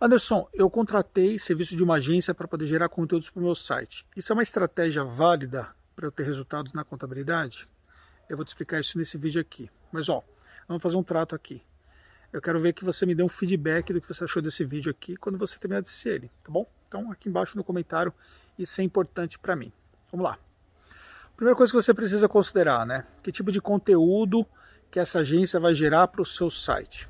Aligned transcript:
Anderson, 0.00 0.48
eu 0.52 0.68
contratei 0.68 1.38
serviço 1.38 1.76
de 1.76 1.82
uma 1.82 1.94
agência 1.94 2.34
para 2.34 2.48
poder 2.48 2.66
gerar 2.66 2.88
conteúdos 2.88 3.30
para 3.30 3.40
o 3.40 3.44
meu 3.44 3.54
site. 3.54 4.04
Isso 4.16 4.32
é 4.32 4.34
uma 4.34 4.42
estratégia 4.42 5.04
válida 5.04 5.68
para 5.94 6.06
eu 6.06 6.10
ter 6.10 6.24
resultados 6.24 6.72
na 6.72 6.82
contabilidade? 6.82 7.68
Eu 8.28 8.36
vou 8.36 8.44
te 8.44 8.48
explicar 8.48 8.80
isso 8.80 8.98
nesse 8.98 9.16
vídeo 9.16 9.40
aqui. 9.40 9.70
Mas 9.92 10.08
ó, 10.08 10.22
vamos 10.66 10.82
fazer 10.82 10.96
um 10.96 11.02
trato 11.02 11.34
aqui. 11.34 11.62
Eu 12.32 12.42
quero 12.42 12.58
ver 12.58 12.72
que 12.72 12.84
você 12.84 13.06
me 13.06 13.14
dê 13.14 13.22
um 13.22 13.28
feedback 13.28 13.92
do 13.92 14.00
que 14.00 14.08
você 14.08 14.24
achou 14.24 14.42
desse 14.42 14.64
vídeo 14.64 14.90
aqui 14.90 15.16
quando 15.16 15.38
você 15.38 15.56
terminar 15.56 15.80
de 15.80 15.88
assistir 15.88 16.08
ele, 16.08 16.30
tá 16.42 16.50
bom? 16.50 16.68
Então 16.88 17.12
aqui 17.12 17.28
embaixo 17.28 17.56
no 17.56 17.62
comentário, 17.62 18.12
isso 18.58 18.80
é 18.80 18.84
importante 18.84 19.38
para 19.38 19.54
mim. 19.54 19.72
Vamos 20.10 20.24
lá. 20.24 20.36
Primeira 21.36 21.56
coisa 21.56 21.72
que 21.72 21.80
você 21.80 21.94
precisa 21.94 22.28
considerar, 22.28 22.84
né? 22.84 23.06
Que 23.22 23.30
tipo 23.30 23.52
de 23.52 23.60
conteúdo 23.60 24.44
que 24.90 24.98
essa 24.98 25.20
agência 25.20 25.60
vai 25.60 25.74
gerar 25.76 26.08
para 26.08 26.22
o 26.22 26.26
seu 26.26 26.50
site. 26.50 27.08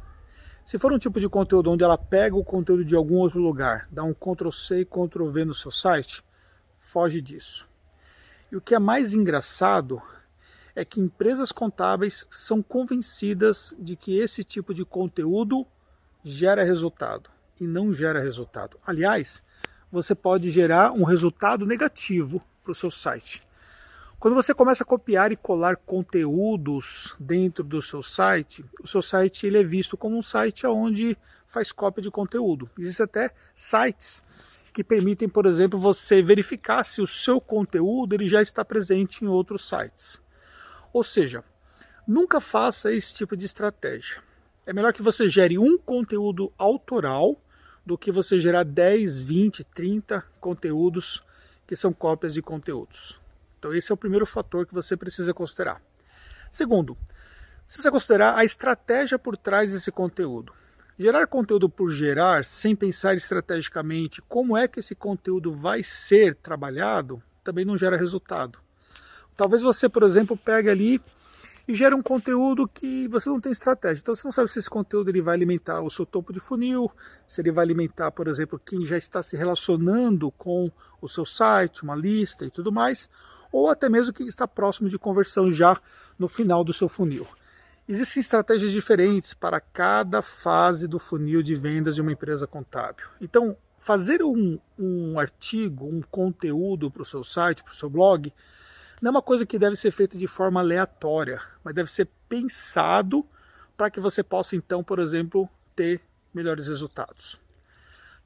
Se 0.64 0.78
for 0.78 0.92
um 0.92 0.98
tipo 0.98 1.20
de 1.20 1.28
conteúdo 1.28 1.70
onde 1.70 1.84
ela 1.84 1.98
pega 1.98 2.34
o 2.34 2.42
conteúdo 2.42 2.84
de 2.84 2.96
algum 2.96 3.16
outro 3.16 3.38
lugar, 3.38 3.86
dá 3.90 4.02
um 4.02 4.14
Ctrl 4.14 4.50
C 4.50 4.80
e 4.80 4.84
Ctrl 4.84 5.28
V 5.28 5.44
no 5.44 5.54
seu 5.54 5.70
site, 5.70 6.24
foge 6.78 7.20
disso. 7.20 7.68
E 8.50 8.56
o 8.56 8.62
que 8.62 8.74
é 8.74 8.78
mais 8.78 9.12
engraçado 9.12 10.00
é 10.74 10.82
que 10.82 11.00
empresas 11.00 11.52
contábeis 11.52 12.26
são 12.30 12.62
convencidas 12.62 13.74
de 13.78 13.94
que 13.94 14.18
esse 14.18 14.42
tipo 14.42 14.72
de 14.72 14.86
conteúdo 14.86 15.66
gera 16.22 16.64
resultado 16.64 17.28
e 17.60 17.66
não 17.66 17.92
gera 17.92 18.20
resultado. 18.20 18.78
Aliás, 18.86 19.42
você 19.92 20.14
pode 20.14 20.50
gerar 20.50 20.92
um 20.92 21.04
resultado 21.04 21.66
negativo 21.66 22.42
para 22.62 22.72
o 22.72 22.74
seu 22.74 22.90
site. 22.90 23.43
Quando 24.24 24.36
você 24.36 24.54
começa 24.54 24.82
a 24.82 24.86
copiar 24.86 25.32
e 25.32 25.36
colar 25.36 25.76
conteúdos 25.76 27.14
dentro 27.20 27.62
do 27.62 27.82
seu 27.82 28.02
site, 28.02 28.64
o 28.82 28.88
seu 28.88 29.02
site 29.02 29.46
ele 29.46 29.58
é 29.58 29.62
visto 29.62 29.98
como 29.98 30.16
um 30.16 30.22
site 30.22 30.66
onde 30.66 31.14
faz 31.46 31.70
cópia 31.70 32.02
de 32.02 32.10
conteúdo. 32.10 32.70
Existem 32.78 33.04
até 33.04 33.34
sites 33.54 34.22
que 34.72 34.82
permitem, 34.82 35.28
por 35.28 35.44
exemplo, 35.44 35.78
você 35.78 36.22
verificar 36.22 36.84
se 36.84 37.02
o 37.02 37.06
seu 37.06 37.38
conteúdo 37.38 38.14
ele 38.14 38.26
já 38.26 38.40
está 38.40 38.64
presente 38.64 39.22
em 39.22 39.28
outros 39.28 39.68
sites. 39.68 40.18
Ou 40.90 41.04
seja, 41.04 41.44
nunca 42.08 42.40
faça 42.40 42.90
esse 42.90 43.12
tipo 43.12 43.36
de 43.36 43.44
estratégia. 43.44 44.22
É 44.64 44.72
melhor 44.72 44.94
que 44.94 45.02
você 45.02 45.28
gere 45.28 45.58
um 45.58 45.76
conteúdo 45.76 46.50
autoral 46.56 47.38
do 47.84 47.98
que 47.98 48.10
você 48.10 48.40
gerar 48.40 48.64
10, 48.64 49.18
20, 49.18 49.64
30 49.64 50.24
conteúdos 50.40 51.22
que 51.66 51.76
são 51.76 51.92
cópias 51.92 52.32
de 52.32 52.40
conteúdos. 52.40 53.22
Então, 53.64 53.74
esse 53.74 53.90
é 53.90 53.94
o 53.94 53.96
primeiro 53.96 54.26
fator 54.26 54.66
que 54.66 54.74
você 54.74 54.94
precisa 54.94 55.32
considerar. 55.32 55.80
Segundo, 56.52 56.98
você 57.66 57.76
precisa 57.76 57.90
considerar 57.90 58.36
a 58.36 58.44
estratégia 58.44 59.18
por 59.18 59.38
trás 59.38 59.72
desse 59.72 59.90
conteúdo. 59.90 60.52
Gerar 60.98 61.26
conteúdo 61.26 61.66
por 61.66 61.90
gerar, 61.90 62.44
sem 62.44 62.76
pensar 62.76 63.14
estrategicamente 63.14 64.20
como 64.28 64.54
é 64.54 64.68
que 64.68 64.80
esse 64.80 64.94
conteúdo 64.94 65.54
vai 65.54 65.82
ser 65.82 66.34
trabalhado, 66.36 67.22
também 67.42 67.64
não 67.64 67.78
gera 67.78 67.96
resultado. 67.96 68.58
Talvez 69.34 69.62
você, 69.62 69.88
por 69.88 70.02
exemplo, 70.02 70.36
pegue 70.36 70.68
ali 70.68 71.00
e 71.66 71.74
gere 71.74 71.94
um 71.94 72.02
conteúdo 72.02 72.68
que 72.68 73.08
você 73.08 73.28
não 73.28 73.40
tem 73.40 73.50
estratégia. 73.50 74.00
Então 74.00 74.14
você 74.14 74.26
não 74.26 74.32
sabe 74.32 74.50
se 74.50 74.58
esse 74.58 74.68
conteúdo 74.68 75.08
ele 75.08 75.22
vai 75.22 75.34
alimentar 75.34 75.80
o 75.80 75.90
seu 75.90 76.04
topo 76.04 76.32
de 76.32 76.40
funil, 76.40 76.90
se 77.26 77.40
ele 77.40 77.50
vai 77.50 77.64
alimentar, 77.64 78.10
por 78.10 78.28
exemplo, 78.28 78.60
quem 78.64 78.84
já 78.84 78.96
está 78.96 79.22
se 79.22 79.36
relacionando 79.36 80.30
com 80.32 80.70
o 81.00 81.08
seu 81.08 81.24
site, 81.24 81.82
uma 81.82 81.94
lista 81.94 82.44
e 82.44 82.50
tudo 82.50 82.70
mais, 82.70 83.08
ou 83.50 83.70
até 83.70 83.88
mesmo 83.88 84.12
que 84.12 84.24
está 84.24 84.46
próximo 84.46 84.88
de 84.88 84.98
conversão 84.98 85.50
já 85.50 85.80
no 86.18 86.28
final 86.28 86.62
do 86.62 86.72
seu 86.72 86.88
funil. 86.88 87.26
Existem 87.86 88.20
estratégias 88.20 88.72
diferentes 88.72 89.34
para 89.34 89.60
cada 89.60 90.22
fase 90.22 90.88
do 90.88 90.98
funil 90.98 91.42
de 91.42 91.54
vendas 91.54 91.94
de 91.94 92.00
uma 92.00 92.12
empresa 92.12 92.46
contábil. 92.46 93.06
Então, 93.20 93.56
fazer 93.78 94.22
um, 94.22 94.58
um 94.78 95.18
artigo, 95.18 95.84
um 95.84 96.00
conteúdo 96.00 96.90
para 96.90 97.02
o 97.02 97.04
seu 97.04 97.22
site, 97.22 97.62
para 97.62 97.72
o 97.72 97.76
seu 97.76 97.90
blog, 97.90 98.32
não 99.00 99.08
é 99.08 99.10
uma 99.10 99.22
coisa 99.22 99.44
que 99.44 99.58
deve 99.58 99.76
ser 99.76 99.90
feita 99.90 100.16
de 100.16 100.26
forma 100.26 100.60
aleatória, 100.60 101.40
mas 101.62 101.74
deve 101.74 101.90
ser 101.90 102.08
pensado 102.28 103.24
para 103.76 103.90
que 103.90 104.00
você 104.00 104.22
possa, 104.22 104.56
então, 104.56 104.82
por 104.82 104.98
exemplo, 104.98 105.48
ter 105.74 106.00
melhores 106.34 106.66
resultados. 106.66 107.38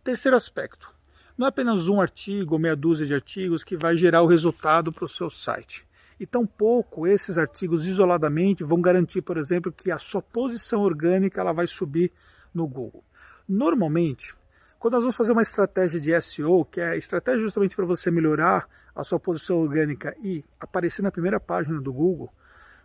Terceiro 0.05 0.37
aspecto: 0.37 0.93
não 1.37 1.47
é 1.47 1.49
apenas 1.51 1.89
um 1.89 2.01
artigo 2.01 2.55
ou 2.55 2.61
meia 2.61 2.77
dúzia 2.77 3.07
de 3.07 3.15
artigos 3.15 3.63
que 3.63 3.77
vai 3.77 3.97
gerar 3.97 4.23
o 4.23 4.27
resultado 4.27 4.93
para 4.93 5.05
o 5.05 5.09
seu 5.09 5.31
site. 5.31 5.87
E 6.19 6.27
tampouco 6.27 7.07
esses 7.07 7.39
artigos 7.39 7.87
isoladamente 7.87 8.65
vão 8.65 8.81
garantir, 8.81 9.23
por 9.23 9.37
exemplo, 9.37 9.71
que 9.71 9.91
a 9.91 9.99
sua 9.99 10.21
posição 10.21 10.81
orgânica 10.83 11.41
ela 11.41 11.53
vai 11.53 11.67
subir 11.69 12.11
no 12.53 12.67
Google. 12.67 13.05
Normalmente, 13.49 14.35
quando 14.79 14.95
nós 14.95 15.03
vamos 15.03 15.17
fazer 15.17 15.33
uma 15.33 15.43
estratégia 15.43 16.01
de 16.01 16.21
SEO, 16.23 16.65
que 16.65 16.81
é 16.81 16.97
estratégia 16.97 17.41
justamente 17.41 17.75
para 17.75 17.85
você 17.85 18.11
melhorar 18.11 18.69
a 18.95 19.03
sua 19.03 19.19
posição 19.19 19.59
orgânica 19.59 20.17
e 20.23 20.45
aparecer 20.61 21.03
na 21.03 21.11
primeira 21.11 21.41
página 21.41 21.81
do 21.81 21.93
Google, 21.93 22.33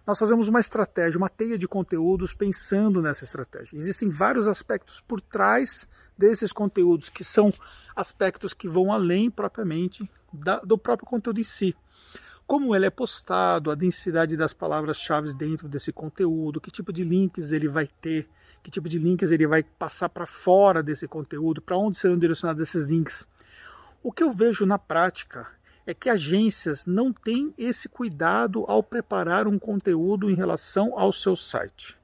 nós 0.05 0.19
fazemos 0.19 0.47
uma 0.47 0.59
estratégia, 0.59 1.17
uma 1.17 1.29
teia 1.29 1.57
de 1.57 1.67
conteúdos 1.67 2.33
pensando 2.33 3.01
nessa 3.01 3.23
estratégia. 3.23 3.77
Existem 3.77 4.09
vários 4.09 4.47
aspectos 4.47 4.99
por 5.01 5.21
trás 5.21 5.87
desses 6.17 6.51
conteúdos 6.51 7.09
que 7.09 7.23
são 7.23 7.53
aspectos 7.95 8.53
que 8.53 8.67
vão 8.67 8.91
além 8.91 9.29
propriamente 9.29 10.09
da, 10.31 10.59
do 10.59 10.77
próprio 10.77 11.07
conteúdo 11.07 11.39
em 11.39 11.43
si. 11.43 11.75
Como 12.45 12.75
ele 12.75 12.85
é 12.85 12.89
postado, 12.89 13.71
a 13.71 13.75
densidade 13.75 14.35
das 14.35 14.53
palavras-chave 14.53 15.33
dentro 15.33 15.69
desse 15.69 15.93
conteúdo, 15.93 16.59
que 16.59 16.69
tipo 16.69 16.91
de 16.91 17.03
links 17.03 17.51
ele 17.51 17.69
vai 17.69 17.87
ter, 17.87 18.27
que 18.63 18.71
tipo 18.71 18.87
de 18.87 18.97
links 18.97 19.29
ele 19.29 19.45
vai 19.45 19.61
passar 19.61 20.07
para 20.07 20.25
fora 20.25 20.81
desse 20.81 21.07
conteúdo, 21.07 21.61
para 21.61 21.77
onde 21.77 21.97
serão 21.97 22.17
direcionados 22.17 22.63
esses 22.63 22.85
links. 22.85 23.27
O 24.01 24.11
que 24.11 24.23
eu 24.23 24.31
vejo 24.31 24.65
na 24.65 24.79
prática 24.79 25.47
é 25.85 25.93
que 25.93 26.09
agências 26.09 26.85
não 26.85 27.11
têm 27.11 27.53
esse 27.57 27.89
cuidado 27.89 28.63
ao 28.67 28.81
preparar 28.81 29.47
um 29.47 29.59
conteúdo 29.59 30.31
em 30.31 30.33
relação 30.33 30.97
ao 30.97 31.11
seu 31.11 31.35
site. 31.35 31.97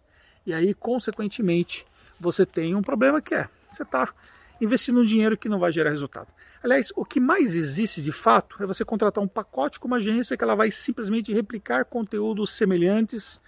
E 0.46 0.54
aí, 0.54 0.74
consequentemente, 0.74 1.86
você 2.20 2.46
tem 2.46 2.76
um 2.76 2.82
problema 2.82 3.22
que 3.22 3.34
é, 3.34 3.48
você 3.72 3.84
está 3.84 4.14
investindo 4.60 5.00
um 5.00 5.06
dinheiro 5.06 5.38
que 5.38 5.48
não 5.48 5.60
vai 5.60 5.72
gerar 5.72 5.92
resultado. 5.92 6.28
Aliás, 6.62 6.92
o 6.94 7.06
que 7.06 7.22
mais 7.22 7.56
existe 7.56 8.02
de 8.02 8.12
fato 8.12 8.62
é 8.62 8.66
você 8.66 8.84
contratar 8.84 9.24
um 9.24 9.28
pacote 9.28 9.80
com 9.80 9.88
uma 9.88 9.98
agência 9.98 10.36
que 10.36 10.44
ela 10.44 10.56
vai 10.56 10.70
simplesmente 10.72 11.34
replicar 11.34 11.86
conteúdos 11.86 12.52
semelhantes 12.52 13.40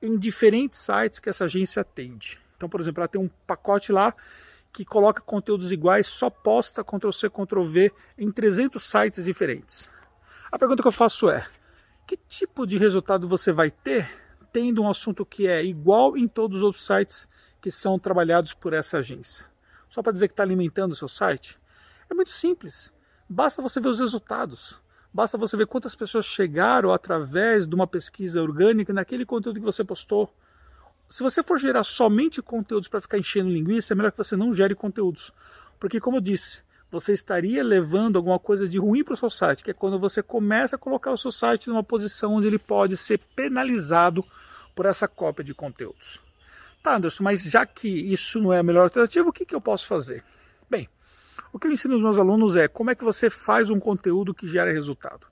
em 0.00 0.16
diferentes 0.16 0.78
sites 0.78 1.18
que 1.18 1.28
essa 1.28 1.46
agência 1.46 1.82
atende. 1.82 2.41
Então, 2.62 2.70
por 2.70 2.80
exemplo, 2.80 3.00
ela 3.00 3.08
tem 3.08 3.20
um 3.20 3.28
pacote 3.44 3.90
lá 3.90 4.14
que 4.72 4.84
coloca 4.84 5.20
conteúdos 5.20 5.72
iguais, 5.72 6.06
só 6.06 6.30
posta 6.30 6.84
Ctrl-C, 6.84 7.28
Ctrl-V 7.28 7.92
em 8.16 8.30
300 8.30 8.80
sites 8.80 9.24
diferentes. 9.24 9.90
A 10.50 10.56
pergunta 10.56 10.80
que 10.80 10.86
eu 10.86 10.92
faço 10.92 11.28
é: 11.28 11.44
que 12.06 12.16
tipo 12.16 12.64
de 12.64 12.78
resultado 12.78 13.26
você 13.26 13.50
vai 13.50 13.68
ter 13.68 14.08
tendo 14.52 14.80
um 14.80 14.88
assunto 14.88 15.26
que 15.26 15.48
é 15.48 15.64
igual 15.64 16.16
em 16.16 16.28
todos 16.28 16.58
os 16.58 16.62
outros 16.62 16.86
sites 16.86 17.28
que 17.60 17.68
são 17.68 17.98
trabalhados 17.98 18.54
por 18.54 18.72
essa 18.72 18.98
agência? 18.98 19.44
Só 19.88 20.00
para 20.00 20.12
dizer 20.12 20.28
que 20.28 20.34
está 20.34 20.44
alimentando 20.44 20.92
o 20.92 20.96
seu 20.96 21.08
site? 21.08 21.58
É 22.08 22.14
muito 22.14 22.30
simples. 22.30 22.92
Basta 23.28 23.60
você 23.60 23.80
ver 23.80 23.88
os 23.88 23.98
resultados. 23.98 24.80
Basta 25.12 25.36
você 25.36 25.56
ver 25.56 25.66
quantas 25.66 25.96
pessoas 25.96 26.26
chegaram 26.26 26.92
através 26.92 27.66
de 27.66 27.74
uma 27.74 27.88
pesquisa 27.88 28.40
orgânica 28.40 28.92
naquele 28.92 29.26
conteúdo 29.26 29.58
que 29.58 29.66
você 29.66 29.82
postou 29.82 30.32
se 31.12 31.22
você 31.22 31.42
for 31.42 31.58
gerar 31.58 31.84
somente 31.84 32.40
conteúdos 32.40 32.88
para 32.88 32.98
ficar 32.98 33.18
enchendo 33.18 33.50
linguiça, 33.50 33.92
é 33.92 33.94
melhor 33.94 34.10
que 34.10 34.16
você 34.16 34.34
não 34.34 34.54
gere 34.54 34.74
conteúdos. 34.74 35.30
Porque, 35.78 36.00
como 36.00 36.16
eu 36.16 36.20
disse, 36.22 36.62
você 36.90 37.12
estaria 37.12 37.62
levando 37.62 38.16
alguma 38.16 38.38
coisa 38.38 38.66
de 38.66 38.78
ruim 38.78 39.04
para 39.04 39.12
o 39.12 39.16
seu 39.18 39.28
site, 39.28 39.62
que 39.62 39.70
é 39.70 39.74
quando 39.74 39.98
você 39.98 40.22
começa 40.22 40.76
a 40.76 40.78
colocar 40.78 41.12
o 41.12 41.18
seu 41.18 41.30
site 41.30 41.68
numa 41.68 41.84
posição 41.84 42.32
onde 42.32 42.46
ele 42.46 42.58
pode 42.58 42.96
ser 42.96 43.20
penalizado 43.36 44.24
por 44.74 44.86
essa 44.86 45.06
cópia 45.06 45.44
de 45.44 45.52
conteúdos. 45.52 46.18
Tá, 46.82 46.96
Anderson, 46.96 47.24
mas 47.24 47.42
já 47.42 47.66
que 47.66 47.88
isso 47.88 48.40
não 48.40 48.50
é 48.50 48.60
a 48.60 48.62
melhor 48.62 48.84
alternativa, 48.84 49.28
o 49.28 49.32
que, 49.34 49.44
que 49.44 49.54
eu 49.54 49.60
posso 49.60 49.86
fazer? 49.86 50.24
Bem, 50.70 50.88
o 51.52 51.58
que 51.58 51.66
eu 51.66 51.72
ensino 51.72 51.92
aos 51.92 52.02
meus 52.02 52.16
alunos 52.16 52.56
é 52.56 52.68
como 52.68 52.90
é 52.90 52.94
que 52.94 53.04
você 53.04 53.28
faz 53.28 53.68
um 53.68 53.78
conteúdo 53.78 54.32
que 54.32 54.48
gera 54.48 54.72
resultado 54.72 55.31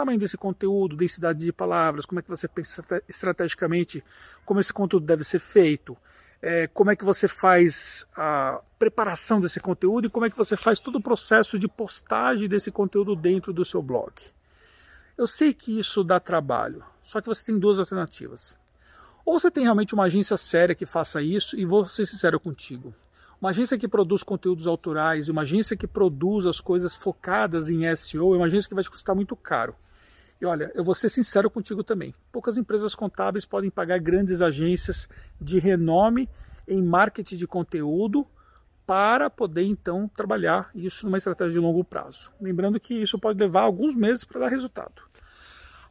tamanho 0.00 0.18
desse 0.18 0.36
conteúdo, 0.36 0.96
densidade 0.96 1.44
de 1.44 1.52
palavras, 1.52 2.06
como 2.06 2.18
é 2.18 2.22
que 2.22 2.28
você 2.28 2.48
pensa 2.48 2.82
estrategicamente 3.06 4.02
como 4.46 4.60
esse 4.60 4.72
conteúdo 4.72 5.04
deve 5.04 5.24
ser 5.24 5.38
feito, 5.38 5.96
é, 6.40 6.66
como 6.68 6.90
é 6.90 6.96
que 6.96 7.04
você 7.04 7.28
faz 7.28 8.06
a 8.16 8.62
preparação 8.78 9.40
desse 9.40 9.60
conteúdo 9.60 10.06
e 10.06 10.10
como 10.10 10.24
é 10.24 10.30
que 10.30 10.36
você 10.38 10.56
faz 10.56 10.80
todo 10.80 10.96
o 10.96 11.02
processo 11.02 11.58
de 11.58 11.68
postagem 11.68 12.48
desse 12.48 12.70
conteúdo 12.70 13.14
dentro 13.14 13.52
do 13.52 13.62
seu 13.62 13.82
blog. 13.82 14.12
Eu 15.18 15.26
sei 15.26 15.52
que 15.52 15.78
isso 15.78 16.02
dá 16.02 16.18
trabalho, 16.18 16.82
só 17.02 17.20
que 17.20 17.28
você 17.28 17.44
tem 17.44 17.58
duas 17.58 17.78
alternativas. 17.78 18.56
Ou 19.22 19.38
você 19.38 19.50
tem 19.50 19.64
realmente 19.64 19.92
uma 19.92 20.04
agência 20.04 20.38
séria 20.38 20.74
que 20.74 20.86
faça 20.86 21.20
isso, 21.20 21.58
e 21.58 21.66
vou 21.66 21.84
ser 21.84 22.06
sincero 22.06 22.40
contigo. 22.40 22.94
Uma 23.38 23.50
agência 23.50 23.76
que 23.76 23.86
produz 23.86 24.22
conteúdos 24.22 24.66
autorais, 24.66 25.28
uma 25.28 25.42
agência 25.42 25.76
que 25.76 25.86
produz 25.86 26.46
as 26.46 26.58
coisas 26.58 26.96
focadas 26.96 27.68
em 27.68 27.84
SEO, 27.94 28.34
é 28.34 28.38
uma 28.38 28.46
agência 28.46 28.68
que 28.68 28.74
vai 28.74 28.84
te 28.84 28.90
custar 28.90 29.14
muito 29.14 29.36
caro. 29.36 29.74
E 30.40 30.46
olha, 30.46 30.72
eu 30.74 30.82
vou 30.82 30.94
ser 30.94 31.10
sincero 31.10 31.50
contigo 31.50 31.84
também. 31.84 32.14
Poucas 32.32 32.56
empresas 32.56 32.94
contábeis 32.94 33.44
podem 33.44 33.68
pagar 33.68 33.98
grandes 33.98 34.40
agências 34.40 35.08
de 35.38 35.58
renome 35.58 36.28
em 36.66 36.82
marketing 36.82 37.36
de 37.36 37.46
conteúdo 37.46 38.26
para 38.86 39.28
poder 39.28 39.64
então 39.64 40.08
trabalhar 40.08 40.70
isso 40.74 41.04
numa 41.04 41.18
estratégia 41.18 41.52
de 41.52 41.58
longo 41.58 41.84
prazo. 41.84 42.32
Lembrando 42.40 42.80
que 42.80 42.94
isso 42.94 43.18
pode 43.18 43.38
levar 43.38 43.62
alguns 43.62 43.94
meses 43.94 44.24
para 44.24 44.40
dar 44.40 44.48
resultado. 44.48 45.02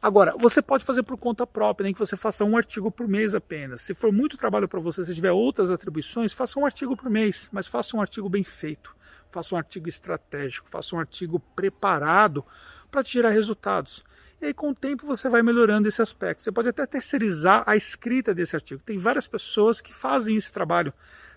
Agora, 0.02 0.34
você 0.38 0.62
pode 0.62 0.84
fazer 0.84 1.02
por 1.02 1.16
conta 1.18 1.46
própria, 1.46 1.84
nem 1.84 1.92
que 1.92 1.98
você 1.98 2.16
faça 2.16 2.44
um 2.44 2.56
artigo 2.56 2.90
por 2.90 3.06
mês 3.06 3.34
apenas. 3.34 3.82
Se 3.82 3.94
for 3.94 4.10
muito 4.10 4.36
trabalho 4.36 4.66
para 4.66 4.80
você, 4.80 5.04
se 5.04 5.14
tiver 5.14 5.30
outras 5.30 5.70
atribuições, 5.70 6.32
faça 6.32 6.58
um 6.58 6.64
artigo 6.64 6.96
por 6.96 7.10
mês, 7.10 7.48
mas 7.52 7.66
faça 7.66 7.96
um 7.96 8.00
artigo 8.00 8.28
bem 8.28 8.42
feito. 8.42 8.96
Faça 9.30 9.54
um 9.54 9.58
artigo 9.58 9.88
estratégico, 9.88 10.68
faça 10.68 10.96
um 10.96 10.98
artigo 10.98 11.38
preparado 11.54 12.44
para 12.90 13.04
te 13.04 13.12
gerar 13.12 13.30
resultados. 13.30 14.02
E 14.40 14.46
aí, 14.46 14.54
com 14.54 14.70
o 14.70 14.74
tempo, 14.74 15.06
você 15.06 15.28
vai 15.28 15.42
melhorando 15.42 15.86
esse 15.86 16.00
aspecto. 16.00 16.42
Você 16.42 16.50
pode 16.50 16.68
até 16.68 16.86
terceirizar 16.86 17.62
a 17.66 17.76
escrita 17.76 18.34
desse 18.34 18.56
artigo. 18.56 18.82
Tem 18.82 18.96
várias 18.96 19.28
pessoas 19.28 19.80
que 19.80 19.92
fazem 19.92 20.36
esse 20.36 20.50
trabalho. 20.50 20.94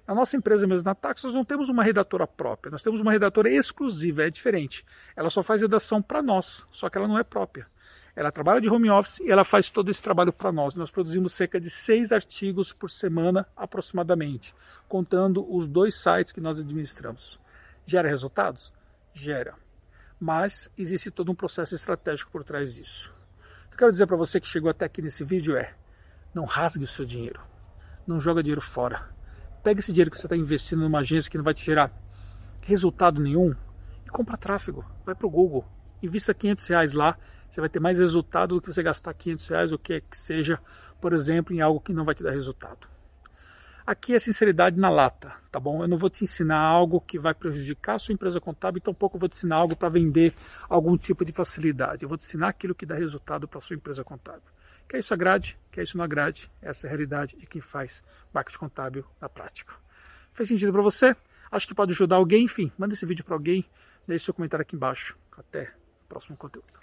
Na 0.08 0.14
nossa 0.14 0.36
empresa 0.36 0.68
mesmo, 0.68 0.86
na 0.86 0.96
Tax, 0.96 1.24
nós 1.24 1.34
não 1.34 1.46
temos 1.46 1.70
uma 1.70 1.84
redatora 1.84 2.28
própria, 2.28 2.70
nós 2.70 2.82
temos 2.82 3.00
uma 3.00 3.12
redatora 3.12 3.50
exclusiva, 3.50 4.24
é 4.24 4.30
diferente. 4.30 4.86
Ela 5.16 5.30
só 5.30 5.42
faz 5.42 5.62
redação 5.62 6.02
para 6.02 6.22
nós, 6.22 6.68
só 6.72 6.90
que 6.90 6.98
ela 6.98 7.08
não 7.08 7.18
é 7.18 7.24
própria. 7.24 7.68
Ela 8.16 8.32
trabalha 8.32 8.62
de 8.62 8.70
home 8.70 8.90
office 8.90 9.20
e 9.20 9.32
ela 9.32 9.44
faz 9.44 9.70
todo 9.70 9.90
esse 9.90 10.04
trabalho 10.04 10.32
para 10.32 10.52
nós. 10.52 10.76
Nós 10.76 10.92
produzimos 10.92 11.34
cerca 11.34 11.60
de 11.60 11.70
seis 11.70 12.12
artigos 12.12 12.72
por 12.72 12.90
semana, 12.90 13.48
aproximadamente, 13.56 14.54
contando 14.88 15.46
os 15.54 15.68
dois 15.68 15.96
sites 15.96 16.32
que 16.32 16.42
nós 16.42 16.60
administramos. 16.60 17.40
Gera 17.86 18.08
resultados? 18.08 18.72
Gera. 19.14 19.56
Mas 20.20 20.70
existe 20.78 21.12
todo 21.12 21.32
um 21.32 21.36
processo 21.36 21.76
estratégico 21.76 22.32
por 22.32 22.44
trás 22.44 22.74
disso. 22.74 23.14
O 23.66 23.70
que 23.70 23.76
eu 23.76 23.78
quero 23.80 23.92
dizer 23.92 24.08
para 24.08 24.18
você 24.18 24.40
que 24.40 24.48
chegou 24.48 24.70
até 24.70 24.86
aqui 24.86 25.02
nesse 25.02 25.24
vídeo 25.24 25.58
é: 25.58 25.74
não 26.34 26.46
rasgue 26.46 26.84
o 26.84 26.88
seu 26.88 27.06
dinheiro. 27.06 27.42
Não 28.06 28.20
joga 28.20 28.44
dinheiro 28.44 28.62
fora. 28.62 29.10
Pega 29.64 29.80
esse 29.80 29.92
dinheiro 29.92 30.12
que 30.12 30.18
você 30.18 30.26
está 30.26 30.36
investindo 30.36 30.82
numa 30.82 31.00
agência 31.00 31.30
que 31.30 31.38
não 31.38 31.44
vai 31.44 31.54
te 31.54 31.64
gerar 31.64 31.92
resultado 32.62 33.22
nenhum 33.22 33.56
e 34.06 34.10
compra 34.10 34.38
tráfego. 34.38 34.86
Vai 35.06 35.16
para 35.16 35.28
o 35.28 35.30
Google. 35.30 35.66
Invista 36.02 36.34
500 36.34 36.68
reais 36.68 36.94
lá 36.94 37.18
você 37.54 37.62
vai 37.62 37.70
ter 37.70 37.80
mais 37.80 38.00
resultado 38.00 38.56
do 38.56 38.62
que 38.62 38.74
você 38.74 38.82
gastar 38.82 39.14
500 39.14 39.48
reais 39.48 39.72
ou 39.72 39.78
que 39.78 40.02
que 40.02 40.18
seja, 40.18 40.60
por 41.00 41.14
exemplo, 41.14 41.54
em 41.54 41.62
algo 41.62 41.80
que 41.80 41.94
não 41.94 42.04
vai 42.04 42.16
te 42.16 42.24
dar 42.24 42.32
resultado. 42.32 42.88
Aqui 43.86 44.16
é 44.16 44.20
sinceridade 44.20 44.80
na 44.80 44.90
lata, 44.90 45.34
tá 45.52 45.60
bom? 45.60 45.84
Eu 45.84 45.90
não 45.90 45.98
vou 45.98 46.10
te 46.10 46.24
ensinar 46.24 46.58
algo 46.58 47.02
que 47.02 47.20
vai 47.20 47.34
prejudicar 47.34 47.96
a 47.96 48.00
sua 48.00 48.14
empresa 48.14 48.40
contábil, 48.40 48.82
tampouco 48.82 49.20
vou 49.20 49.28
te 49.28 49.36
ensinar 49.36 49.58
algo 49.58 49.76
para 49.76 49.90
vender 49.90 50.34
algum 50.70 50.96
tipo 50.96 51.26
de 51.26 51.34
facilidade. 51.34 52.02
Eu 52.02 52.08
vou 52.08 52.18
te 52.18 52.24
ensinar 52.24 52.48
aquilo 52.48 52.74
que 52.74 52.86
dá 52.86 52.96
resultado 52.96 53.46
para 53.46 53.60
a 53.60 53.62
sua 53.62 53.76
empresa 53.76 54.02
contábil. 54.02 54.44
Quer 54.88 55.00
isso 55.00 55.14
agrade, 55.14 55.60
quer 55.70 55.84
isso 55.84 55.98
não 55.98 56.06
agrade, 56.06 56.50
essa 56.62 56.86
é 56.86 56.90
a 56.90 56.92
realidade 56.92 57.36
de 57.36 57.46
quem 57.46 57.60
faz 57.60 58.02
marketing 58.34 58.60
contábil 58.60 59.06
na 59.20 59.28
prática. 59.28 59.74
Fez 60.34 60.48
sentido 60.48 60.72
para 60.72 60.82
você? 60.82 61.14
Acho 61.52 61.68
que 61.68 61.76
pode 61.76 61.92
ajudar 61.92 62.16
alguém? 62.16 62.46
Enfim, 62.46 62.72
manda 62.78 62.94
esse 62.94 63.06
vídeo 63.06 63.26
para 63.26 63.36
alguém, 63.36 63.66
deixe 64.08 64.24
seu 64.24 64.34
comentário 64.34 64.62
aqui 64.62 64.78
embaixo. 64.78 65.18
Até 65.38 65.74
o 66.06 66.08
próximo 66.08 66.38
conteúdo. 66.38 66.80